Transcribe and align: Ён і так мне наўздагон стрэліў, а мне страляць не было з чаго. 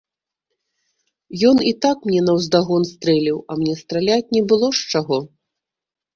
Ён 1.49 1.57
і 1.71 1.73
так 1.87 1.97
мне 2.11 2.21
наўздагон 2.31 2.89
стрэліў, 2.93 3.37
а 3.49 3.59
мне 3.61 3.77
страляць 3.83 4.33
не 4.39 4.43
было 4.55 4.67
з 4.81 4.91
чаго. 4.97 5.23